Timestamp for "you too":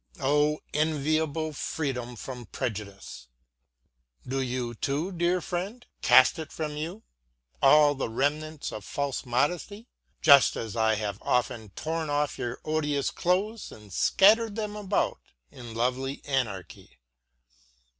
4.41-5.11